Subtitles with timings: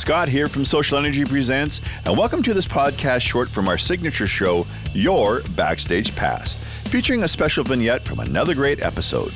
[0.00, 4.66] Scott here from SocialNRG Presents, and welcome to this podcast short from our signature show,
[4.94, 6.54] Your Backstage Pass,
[6.86, 9.34] featuring a special vignette from another great episode.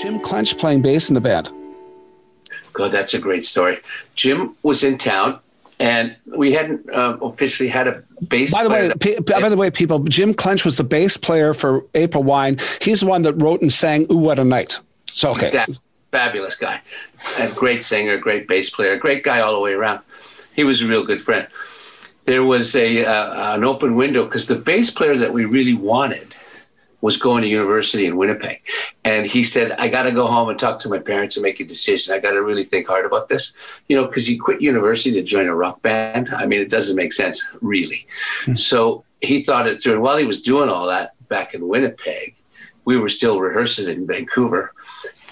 [0.00, 1.50] Jim Clench playing bass in the band.
[2.72, 3.80] God, that's a great story.
[4.14, 5.40] Jim was in town,
[5.80, 8.52] and we hadn't uh, officially had a bass.
[8.52, 11.84] By the way, pe- by the way, people, Jim Clench was the bass player for
[11.96, 12.58] April Wine.
[12.80, 14.78] He's the one that wrote and sang "Oowatanite."
[15.10, 15.78] So okay, Exactly.
[16.12, 16.80] fabulous guy,
[17.38, 20.00] and great singer, great bass player, great guy all the way around.
[20.54, 21.46] He was a real good friend.
[22.26, 26.34] There was a uh, an open window because the bass player that we really wanted
[27.02, 28.60] was going to university in Winnipeg,
[29.04, 31.58] and he said, "I got to go home and talk to my parents and make
[31.58, 32.14] a decision.
[32.14, 33.54] I got to really think hard about this,
[33.88, 36.28] you know, because you quit university to join a rock band.
[36.28, 38.06] I mean, it doesn't make sense, really."
[38.54, 42.34] So he thought it through, and while he was doing all that back in Winnipeg,
[42.84, 44.72] we were still rehearsing in Vancouver.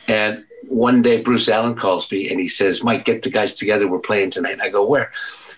[0.06, 3.86] And one day, Bruce Allen calls me and he says, Mike, get the guys together.
[3.86, 4.58] We're playing tonight.
[4.60, 5.12] I go, Where?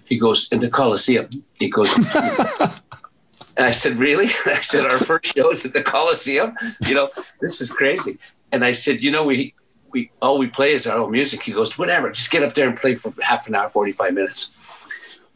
[0.06, 1.28] He goes, In the Coliseum.
[1.58, 1.92] He goes,
[3.56, 4.26] And I said, Really?
[4.46, 6.54] I said, Our first show is at the Coliseum?
[6.86, 8.18] You know, this is crazy.
[8.52, 9.54] And I said, You know, we,
[9.90, 11.42] we all we play is our own music.
[11.42, 14.56] He goes, Whatever, just get up there and play for half an hour, 45 minutes.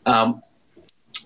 [0.06, 0.42] Um,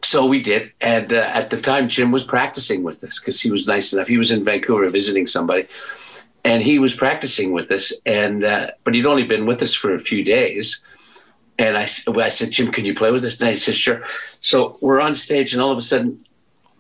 [0.09, 0.73] so we did.
[0.81, 4.09] And uh, at the time, Jim was practicing with us because he was nice enough.
[4.09, 5.67] He was in Vancouver visiting somebody.
[6.47, 7.93] And he was practicing with us.
[8.07, 10.83] And uh, but he'd only been with us for a few days.
[11.59, 13.39] And I, I said jim can you play with us?
[13.39, 14.03] And he said sure.
[14.41, 16.25] So we're on stage and all of a sudden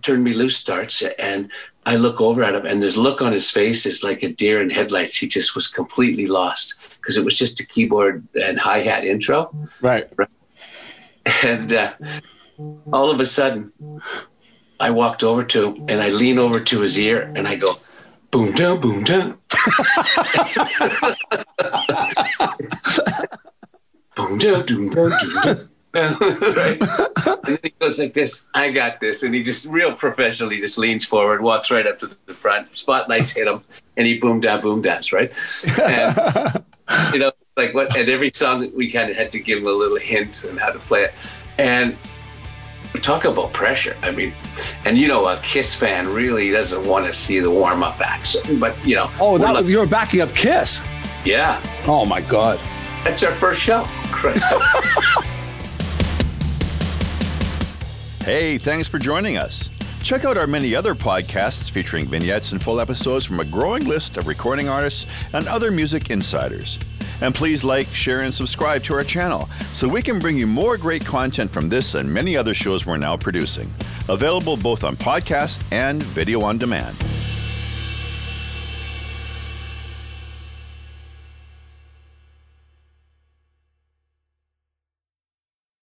[0.00, 1.50] turn me loose starts and
[1.84, 4.62] i look over at him and there's look on his face is like a deer
[4.62, 5.16] in headlights.
[5.18, 9.50] He just was completely lost because it was just a keyboard and hi-hat intro.
[9.82, 10.08] Right.
[11.42, 11.92] and uh,
[12.92, 13.72] all of a sudden
[14.80, 17.78] i walked over to him and i lean over to his ear and i go
[18.30, 19.38] boom down boom down
[24.16, 26.80] boom down doom down doom down right?
[26.80, 29.22] And then he goes like this, I got this.
[29.22, 33.32] And he just real professionally just leans forward, walks right up to the front, spotlights
[33.32, 33.62] hit him,
[33.96, 35.32] and he boom down, boom dance, right?
[35.80, 36.64] And
[37.12, 39.72] you know, like what and every song we kind of had to give him a
[39.72, 41.14] little hint on how to play it.
[41.58, 41.96] And
[43.00, 43.96] talk about pressure.
[44.02, 44.32] I mean,
[44.84, 48.36] and you know, a Kiss fan really doesn't want to see the warm up acts,
[48.58, 50.80] but you know, Oh, that, like- you were backing up Kiss.
[51.24, 52.58] yeah, Oh my God.
[53.04, 53.84] that's our first show.
[54.10, 54.44] Christ.
[58.24, 59.70] Hey, thanks for joining us.
[60.02, 64.18] Check out our many other podcasts featuring vignettes and full episodes from a growing list
[64.18, 66.78] of recording artists and other music insiders.
[67.20, 70.76] And please like, share, and subscribe to our channel so we can bring you more
[70.76, 73.72] great content from this and many other shows we're now producing.
[74.08, 76.96] Available both on podcast and video on demand.